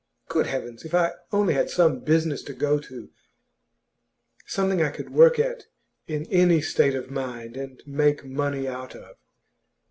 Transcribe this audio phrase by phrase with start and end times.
[0.29, 0.83] Good heavens!
[0.83, 3.11] if I only had some business to go to,
[4.47, 5.67] something I could work at
[6.07, 9.17] in any state of mind, and make money out of!